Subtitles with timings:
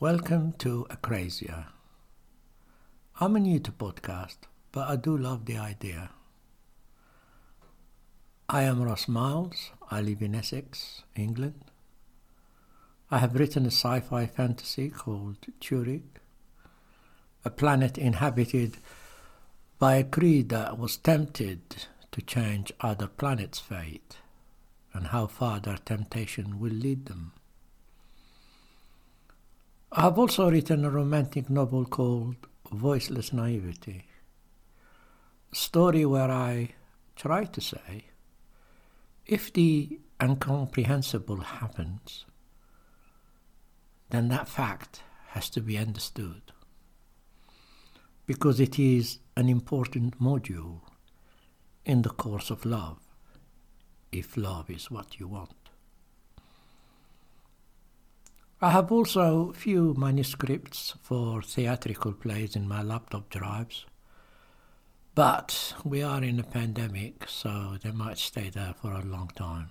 [0.00, 1.66] Welcome to Acrasia.
[3.20, 4.38] I'm new to podcast,
[4.72, 6.08] but I do love the idea.
[8.48, 9.72] I am Ross Miles.
[9.90, 11.64] I live in Essex, England.
[13.10, 16.22] I have written a sci fi fantasy called Turik,
[17.44, 18.78] a planet inhabited
[19.78, 21.60] by a creed that was tempted
[22.10, 24.16] to change other planets' fate
[24.94, 27.34] and how far their temptation will lead them.
[29.92, 32.36] I have also written a romantic novel called
[32.70, 34.04] Voiceless Naivety,
[35.52, 36.74] a story where I
[37.16, 38.04] try to say
[39.26, 42.24] if the incomprehensible happens,
[44.10, 46.52] then that fact has to be understood
[48.26, 50.82] because it is an important module
[51.84, 53.00] in the course of love,
[54.12, 55.59] if love is what you want.
[58.62, 63.86] I have also few manuscripts for theatrical plays in my laptop drives,
[65.14, 69.70] but we are in a pandemic, so they might stay there for a long time.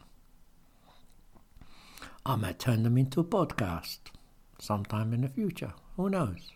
[2.25, 3.99] I might turn them into a podcast
[4.57, 5.73] sometime in the future.
[5.95, 6.51] Who knows?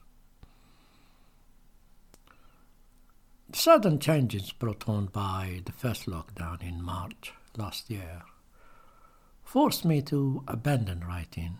[3.53, 8.23] Sudden changes brought on by the first lockdown in March last year
[9.43, 11.59] forced me to abandon writing.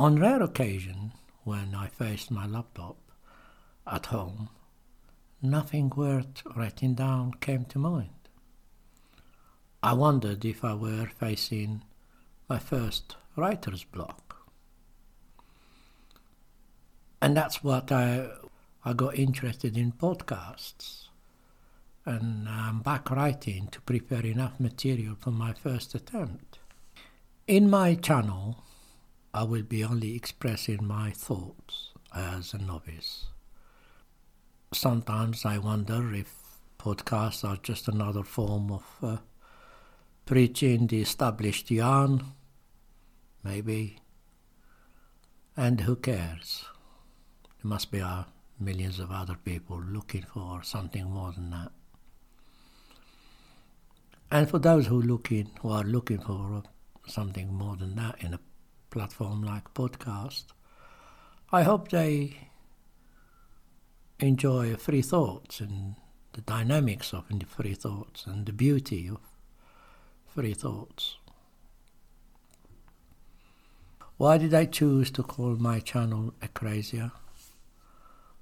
[0.00, 1.12] On rare occasion,
[1.44, 2.96] when I faced my laptop
[3.86, 4.48] at home,
[5.42, 8.30] nothing worth writing down came to mind.
[9.82, 11.82] I wondered if I were facing
[12.48, 14.48] my first writer's block.
[17.20, 18.26] And that's what I,
[18.82, 21.08] I got interested in podcasts.
[22.06, 26.58] And I'm back writing to prepare enough material for my first attempt.
[27.46, 28.64] In my channel,
[29.32, 33.26] I will be only expressing my thoughts as a novice.
[34.72, 36.34] Sometimes I wonder if
[36.78, 39.16] podcasts are just another form of uh,
[40.26, 42.22] preaching the established yarn
[43.42, 43.98] maybe.
[45.56, 46.64] And who cares?
[47.62, 48.24] There must be uh,
[48.58, 51.72] millions of other people looking for something more than that.
[54.30, 56.62] And for those who looking who are looking for
[57.06, 58.40] something more than that in a
[58.90, 60.44] platform like podcast,
[61.52, 62.48] I hope they
[64.18, 65.96] enjoy free thoughts and
[66.32, 69.20] the dynamics of free thoughts and the beauty of
[70.26, 71.16] free thoughts.
[74.16, 77.12] Why did I choose to call my channel Acrasia?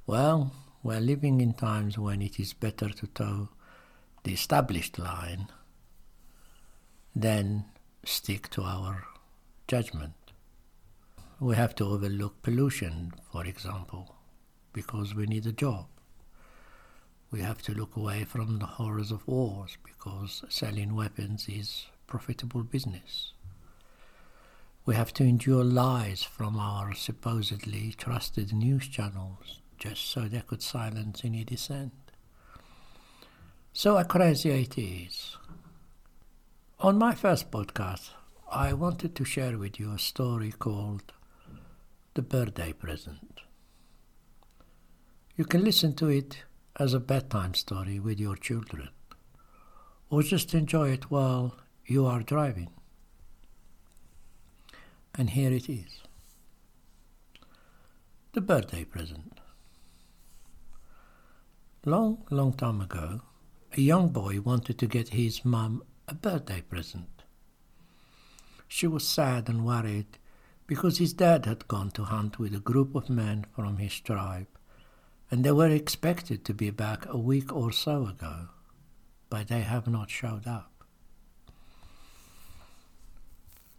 [0.07, 3.49] Well, we're living in times when it is better to toe
[4.25, 5.49] the established line
[7.15, 7.65] than
[8.05, 9.07] stick to our
[9.69, 10.18] judgment.
[11.41, 14.17] We have to overlook pollution, for example,
[14.73, 15.87] because we need a job.
[17.31, 22.65] We have to look away from the horrors of wars because selling weapons is profitable
[22.65, 23.35] business.
[24.85, 30.63] We have to endure lies from our supposedly trusted news channels just so they could
[30.63, 31.93] silence any dissent.
[33.73, 35.37] So crazy it is.
[36.81, 38.11] On my first podcast,
[38.51, 41.13] I wanted to share with you a story called
[42.19, 43.43] The Birthday Present.
[45.37, 46.39] You can listen to it
[46.75, 48.89] as a bedtime story with your children,
[50.11, 51.55] or just enjoy it while
[51.87, 52.71] you are driving.
[55.15, 56.03] And here it is
[58.33, 59.39] the birthday present.
[61.85, 63.21] Long, long time ago,
[63.77, 67.23] a young boy wanted to get his mum a birthday present.
[68.67, 70.19] She was sad and worried
[70.69, 74.47] because his dad had gone to hunt with a group of men from his tribe,
[75.31, 78.49] and they were expected to be back a week or so ago,
[79.31, 80.71] but they have not showed up.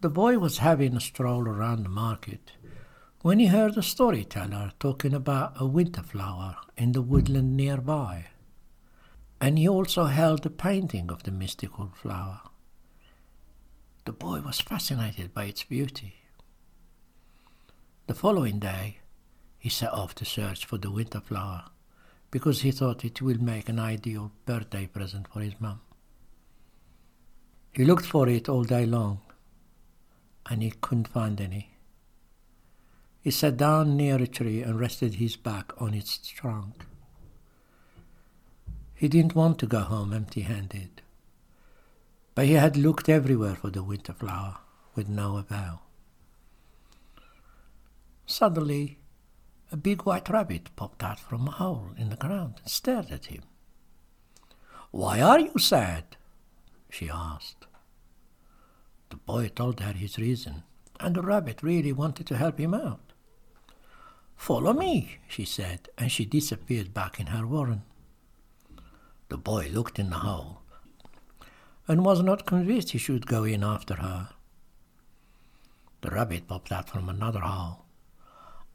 [0.01, 2.53] The boy was having a stroll around the market
[3.21, 8.25] when he heard a storyteller talking about a winter flower in the woodland nearby.
[9.41, 12.41] And he also held a painting of the mystical flower.
[14.05, 16.18] The boy was fascinated by its beauty.
[18.09, 18.97] The following day,
[19.59, 21.65] he set off to search for the winter flower
[22.31, 25.81] because he thought it would make an ideal birthday present for his mum.
[27.71, 29.21] He looked for it all day long
[30.49, 31.77] and he couldn't find any.
[33.21, 36.87] He sat down near a tree and rested his back on its trunk.
[38.95, 41.03] He didn't want to go home empty handed,
[42.33, 44.57] but he had looked everywhere for the winter flower
[44.95, 45.83] with no avail.
[48.29, 48.99] Suddenly,
[49.71, 53.25] a big white rabbit popped out from a hole in the ground and stared at
[53.25, 53.41] him.
[54.91, 56.15] Why are you sad?
[56.91, 57.65] she asked.
[59.09, 60.61] The boy told her his reason,
[60.99, 63.13] and the rabbit really wanted to help him out.
[64.37, 67.81] Follow me, she said, and she disappeared back in her warren.
[69.29, 70.61] The boy looked in the hole
[71.87, 74.29] and was not convinced he should go in after her.
[76.01, 77.85] The rabbit popped out from another hole.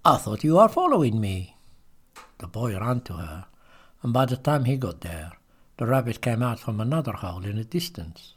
[0.06, 1.56] I thought you were following me.
[2.36, 3.46] The boy ran to her,
[4.02, 5.32] and by the time he got there,
[5.78, 8.34] the rabbit came out from another hole in the distance.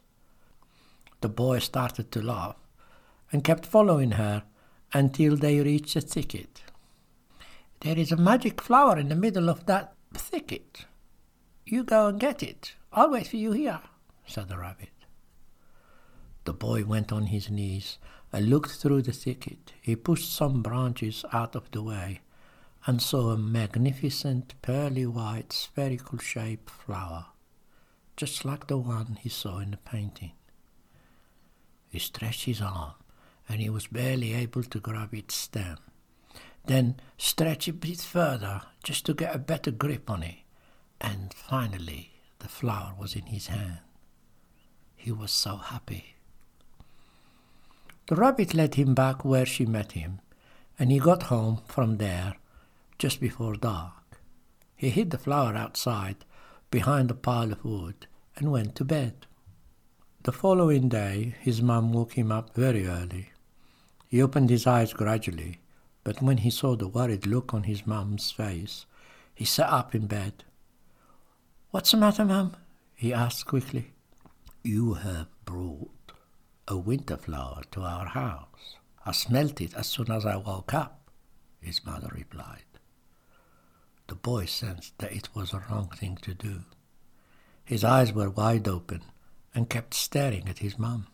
[1.19, 2.55] The boy started to laugh
[3.33, 4.43] and kept following her
[4.93, 6.61] until they reached a thicket.
[7.81, 10.85] There is a magic flower in the middle of that thicket.
[11.65, 12.75] You go and get it.
[12.93, 13.81] I'll wait for you here,
[14.25, 14.93] said the rabbit.
[16.45, 17.97] The boy went on his knees
[18.31, 19.73] and looked through the thicket.
[19.81, 22.21] He pushed some branches out of the way
[22.85, 27.27] and saw a magnificent pearly white spherical shaped flower,
[28.15, 30.31] just like the one he saw in the painting.
[31.89, 32.93] He stretched his arm
[33.49, 35.77] and he was barely able to grab its stem.
[36.65, 40.35] Then stretched a bit further just to get a better grip on it.
[40.99, 43.79] And finally, the flower was in his hand.
[44.95, 46.16] He was so happy.
[48.07, 50.21] The rabbit led him back where she met him,
[50.79, 52.35] and he got home from there
[52.97, 54.21] just before dark.
[54.77, 56.23] He hid the flower outside
[56.71, 58.07] behind a pile of wood
[58.37, 59.25] and went to bed.
[60.23, 63.31] The following day, his mum woke him up very early.
[64.07, 65.59] He opened his eyes gradually,
[66.05, 68.85] but when he saw the worried look on his mum's face,
[69.35, 70.45] he sat up in bed.
[71.71, 72.55] What's the matter, mum?
[72.95, 73.91] he asked quickly.
[74.63, 75.91] You have brought
[76.67, 78.75] a winter flower to our house.
[79.05, 81.09] I smelt it as soon as I woke up,
[81.61, 82.63] his mother replied.
[84.07, 86.63] The boy sensed that it was a wrong thing to do.
[87.63, 89.01] His eyes were wide open
[89.53, 91.07] and kept staring at his mum.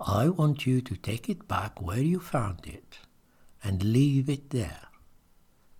[0.00, 2.98] I want you to take it back where you found it
[3.62, 4.88] and leave it there.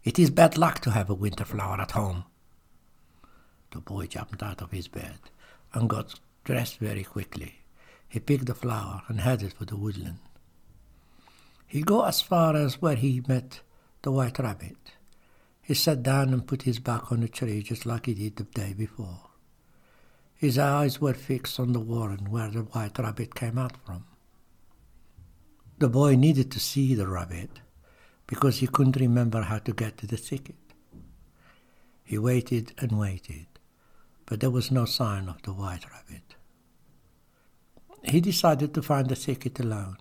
[0.05, 2.25] It is bad luck to have a winter flower at home.
[3.73, 5.19] The boy jumped out of his bed
[5.75, 7.63] and got dressed very quickly.
[8.09, 10.19] He picked the flower and headed for the woodland.
[11.67, 13.61] He got as far as where he met
[14.03, 14.77] the white rabbit.
[15.61, 18.45] He sat down and put his back on the tree just like he did the
[18.45, 19.31] day before.
[20.37, 24.05] His eyes were fixed on the warren where the white rabbit came out from.
[25.79, 27.51] The boy needed to see the rabbit
[28.27, 30.57] because he couldn't remember how to get to the thicket.
[32.05, 33.47] He waited and waited,
[34.25, 36.36] but there was no sign of the white rabbit.
[38.03, 39.97] He decided to find the thicket alone.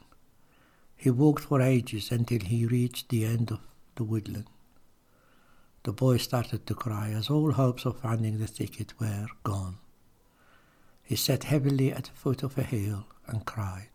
[0.95, 3.59] He walked for ages until he reached the end of
[3.95, 4.47] the woodland.
[5.83, 9.77] The boy started to cry as all hopes of finding the thicket were gone.
[11.03, 13.89] He sat heavily at the foot of a hill and cried.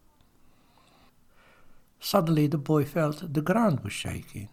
[1.98, 4.48] Suddenly the boy felt the ground was shaking.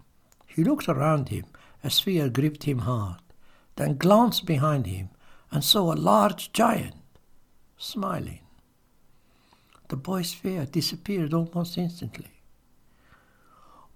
[0.48, 1.46] He looked around him
[1.84, 3.22] as fear gripped him hard,
[3.76, 5.10] then glanced behind him
[5.52, 6.96] and saw a large giant
[7.78, 8.40] smiling.
[9.90, 12.32] The boy's fear disappeared almost instantly.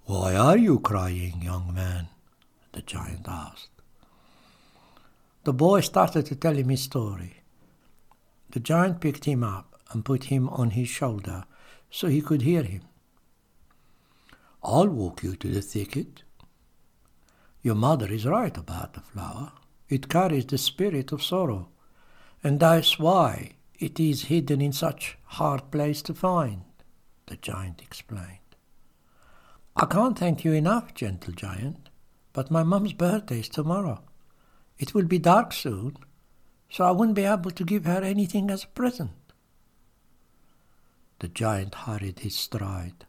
[0.06, 2.08] Why are you crying, young man?
[2.72, 3.70] the giant asked.
[5.44, 7.42] The boy started to tell him his story.
[8.52, 11.44] The giant picked him up and put him on his shoulder
[11.90, 12.84] so he could hear him.
[14.64, 16.24] I'll walk you to the thicket.
[17.62, 19.52] Your mother is right about the flower.
[19.90, 21.70] It carries the spirit of sorrow,
[22.44, 26.62] and that's why it is hidden in such hard place to find,
[27.26, 28.38] the giant explained.
[29.76, 31.90] I can't thank you enough, gentle giant,
[32.32, 34.04] but my mum's birthday is tomorrow.
[34.78, 35.98] It will be dark soon,
[36.70, 39.12] so I wouldn't be able to give her anything as a present.
[41.20, 43.06] The giant hurried his stride.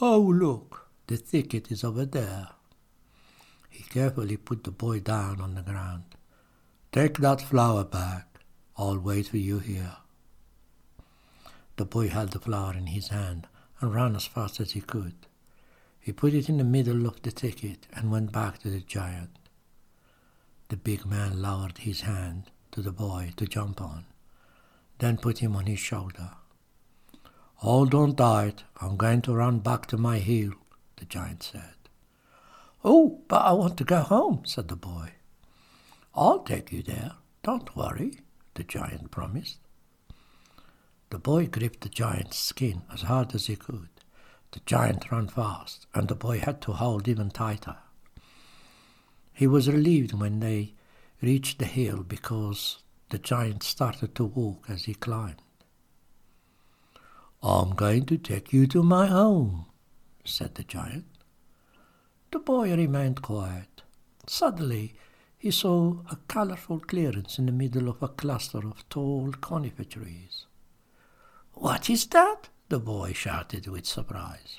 [0.00, 2.48] Oh, look, the thicket is over there.
[3.68, 6.16] He carefully put the boy down on the ground.
[6.90, 8.35] Take that flower back.
[8.78, 9.96] I'll wait for you here.
[11.76, 13.46] The boy held the flower in his hand
[13.80, 15.14] and ran as fast as he could.
[16.00, 19.38] He put it in the middle of the thicket and went back to the giant.
[20.68, 24.04] The big man lowered his hand to the boy to jump on,
[24.98, 26.30] then put him on his shoulder.
[27.56, 30.52] Hold on tight, I'm going to run back to my hill,
[30.96, 31.74] the giant said.
[32.84, 35.12] Oh, but I want to go home, said the boy.
[36.14, 38.20] I'll take you there, don't worry,
[38.56, 39.58] the giant promised.
[41.10, 43.88] The boy gripped the giant's skin as hard as he could
[44.52, 47.76] The giant ran fast, and the boy had to hold even tighter.
[49.32, 50.74] He was relieved when they
[51.20, 52.78] reached the hill because
[53.10, 55.42] the giant started to walk as he climbed.
[57.42, 59.66] I'm going to take you to my home,
[60.24, 61.04] said the giant.
[62.32, 63.82] The boy remained quiet.
[64.26, 64.94] Suddenly,
[65.46, 70.44] he saw a colorful clearance in the middle of a cluster of tall conifer trees.
[71.52, 72.48] What is that?
[72.68, 74.56] the boy shouted with surprise.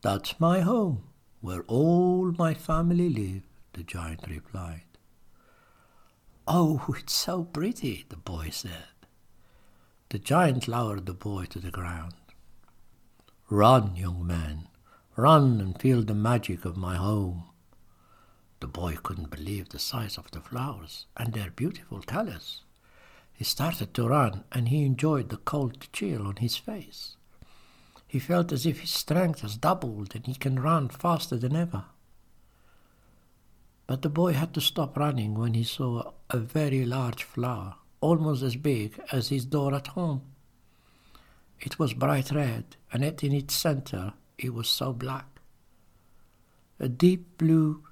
[0.00, 1.04] That's my home,
[1.40, 3.44] where all my family live,
[3.74, 4.90] the giant replied.
[6.48, 9.06] Oh, it's so pretty, the boy said.
[10.08, 12.14] The giant lowered the boy to the ground.
[13.48, 14.66] Run, young man,
[15.14, 17.44] run and feel the magic of my home.
[18.82, 22.62] Oh, boy couldn't believe the size of the flowers and their beautiful colors.
[23.32, 27.14] He started to run and he enjoyed the cold chill on his face.
[28.08, 31.84] He felt as if his strength has doubled and he can run faster than ever.
[33.86, 38.42] But the boy had to stop running when he saw a very large flower, almost
[38.42, 40.22] as big as his door at home.
[41.60, 45.38] It was bright red, and yet in its center it was so black.
[46.80, 47.84] A deep blue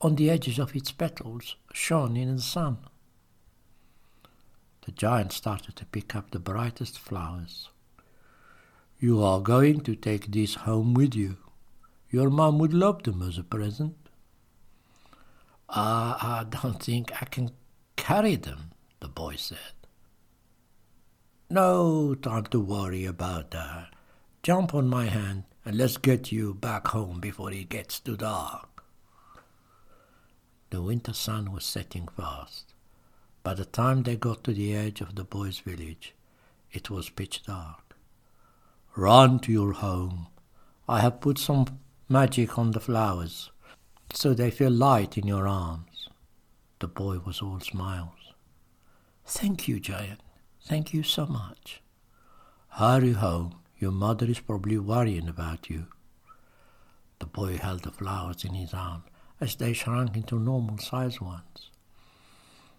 [0.00, 2.78] on the edges of its petals shone in the sun.
[4.86, 7.68] The giant started to pick up the brightest flowers.
[9.00, 11.36] You are going to take these home with you.
[12.10, 13.96] Your mom would love them as a present.
[15.68, 17.50] Uh, I don't think I can
[17.96, 19.58] carry them, the boy said.
[21.50, 23.88] No time to worry about that.
[24.42, 28.67] Jump on my hand and let's get you back home before it gets too dark.
[30.70, 32.74] The winter sun was setting fast.
[33.42, 36.14] By the time they got to the edge of the boys' village,
[36.70, 37.96] it was pitch dark.
[38.94, 40.26] Run to your home.
[40.86, 41.64] I have put some
[42.08, 43.50] magic on the flowers,
[44.12, 46.10] so they feel light in your arms.
[46.80, 48.34] The boy was all smiles.
[49.24, 50.20] Thank you, Giant.
[50.60, 51.80] Thank you so much.
[52.70, 53.54] Hurry home.
[53.78, 55.86] Your mother is probably worrying about you.
[57.20, 59.04] The boy held the flowers in his arms
[59.40, 61.70] as they shrunk into normal sized ones.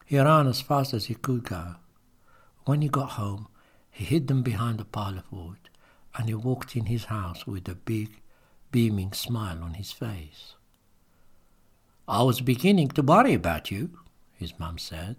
[0.06, 1.76] He ran as fast as he could go.
[2.66, 3.48] When he got home,
[3.92, 5.70] he hid them behind a pile of wood,
[6.16, 8.22] and he walked in his house with a big,
[8.72, 10.56] beaming smile on his face.
[12.08, 14.00] I was beginning to worry about you,
[14.34, 15.18] his mum said.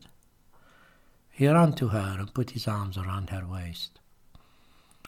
[1.31, 4.01] He ran to her and put his arms around her waist.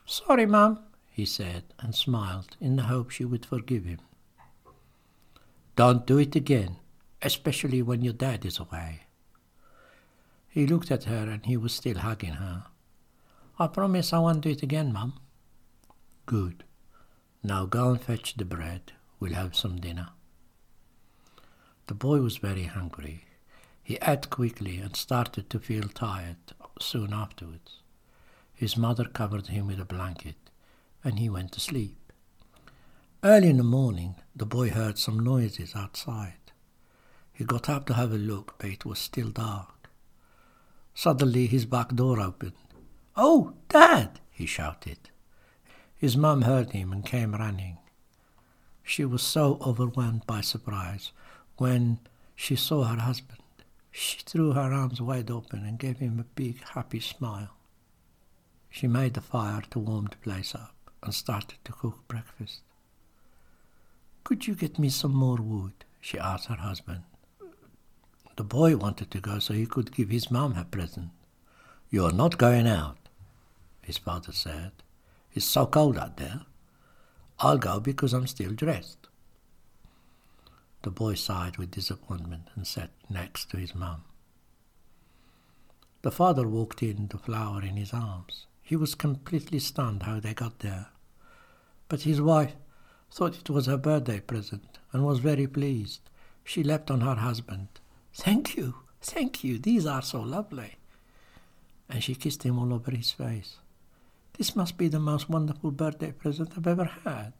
[0.06, 0.78] Sorry, mum,
[1.10, 3.98] he said, and smiled in the hope she would forgive him.
[5.74, 6.76] Don't do it again,
[7.22, 9.02] especially when your dad is away.
[10.48, 12.64] He looked at her and he was still hugging her.
[13.58, 15.14] I promise I won't do it again, Mum.
[16.26, 16.64] Good.
[17.42, 18.92] Now go and fetch the bread.
[19.18, 20.10] We'll have some dinner.
[21.86, 23.24] The boy was very hungry.
[23.82, 26.36] He ate quickly and started to feel tired
[26.80, 27.80] soon afterwards.
[28.54, 30.36] His mother covered him with a blanket
[31.02, 32.01] and he went to sleep.
[33.24, 36.50] Early in the morning, the boy heard some noises outside.
[37.32, 39.88] He got up to have a look, but it was still dark.
[40.92, 42.54] Suddenly his back door opened.
[43.14, 44.18] Oh, Dad!
[44.32, 44.98] he shouted.
[45.94, 47.78] His mum heard him and came running.
[48.82, 51.12] She was so overwhelmed by surprise
[51.58, 52.00] when
[52.34, 53.38] she saw her husband.
[53.92, 57.50] She threw her arms wide open and gave him a big, happy smile.
[58.68, 60.74] She made the fire to warm the place up
[61.04, 62.62] and started to cook breakfast.
[64.24, 65.84] Could you get me some more wood?
[66.00, 67.02] she asked her husband.
[68.36, 71.10] The boy wanted to go so he could give his mum her present.
[71.90, 72.96] You're not going out,
[73.82, 74.72] his father said.
[75.34, 76.42] It's so cold out there.
[77.38, 79.08] I'll go because I'm still dressed.
[80.82, 84.04] The boy sighed with disappointment and sat next to his mum.
[86.02, 88.46] The father walked in, the flower in his arms.
[88.62, 90.88] He was completely stunned how they got there.
[91.88, 92.54] But his wife
[93.12, 96.00] thought it was her birthday present and was very pleased.
[96.44, 97.68] She leapt on her husband
[98.14, 100.76] Thank you, thank you, these are so lovely.
[101.88, 103.56] And she kissed him all over his face.
[104.36, 107.32] This must be the most wonderful birthday present I've ever had.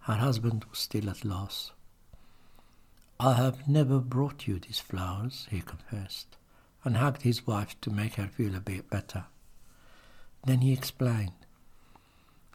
[0.00, 1.72] Her husband was still at loss.
[3.20, 6.36] I have never brought you these flowers, he confessed,
[6.84, 9.26] and hugged his wife to make her feel a bit better.
[10.44, 11.41] Then he explained,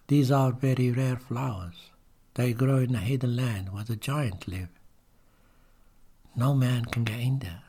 [0.08, 1.92] These are very rare flowers.
[2.36, 4.70] They grow in a hidden land where the giants live.
[6.36, 7.64] No man can get in there.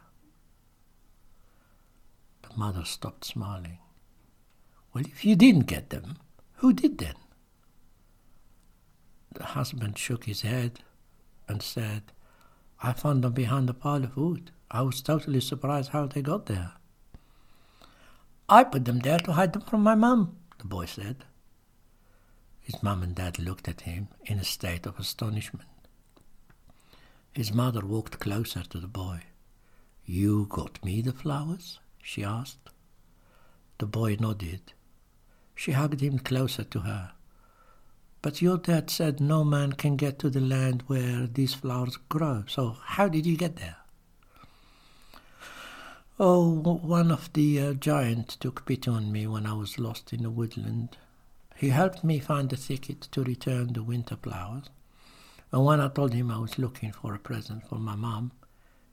[2.42, 3.78] The mother stopped smiling.
[4.92, 6.18] Well, if you didn't get them,
[6.56, 7.14] who did then?
[9.38, 10.80] the husband shook his head
[11.48, 12.02] and said,
[12.82, 14.50] I found them behind a pile of wood.
[14.70, 16.72] I was totally surprised how they got there.
[18.48, 21.24] I put them there to hide them from my mum, the boy said.
[22.68, 25.70] His mum and dad looked at him in a state of astonishment.
[27.32, 29.22] His mother walked closer to the boy.
[30.04, 31.80] You got me the flowers?
[32.02, 32.68] she asked.
[33.78, 34.74] The boy nodded.
[35.54, 37.12] She hugged him closer to her.
[38.20, 42.44] But your dad said no man can get to the land where these flowers grow,
[42.48, 43.76] so how did you get there?
[46.20, 50.24] Oh, one of the uh, giants took pity on me when I was lost in
[50.24, 50.98] the woodland.
[51.58, 54.70] He helped me find a thicket to return the winter flowers.
[55.50, 58.30] And when I told him I was looking for a present for my mom,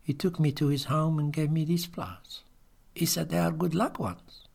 [0.01, 2.41] he took me to his home and gave me these flowers.
[2.95, 4.48] He said they are good luck ones.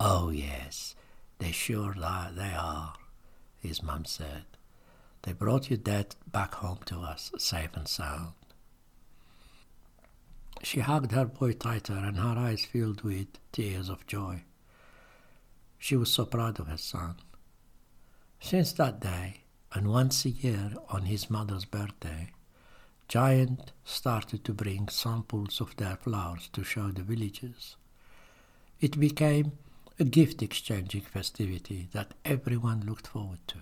[0.00, 0.94] Oh, yes,
[1.38, 2.94] they sure are, they are,
[3.58, 4.44] his mum said.
[5.22, 8.32] They brought your dad back home to us, safe and sound.
[10.62, 14.44] She hugged her boy tighter, and her eyes filled with tears of joy.
[15.78, 17.16] She was so proud of her son.
[18.40, 19.42] Since that day,
[19.72, 22.32] and once a year on his mother's birthday,
[23.08, 27.76] Giant started to bring samples of their flowers to show the villagers.
[28.80, 29.52] It became
[29.98, 33.58] a gift exchanging festivity that everyone looked forward to.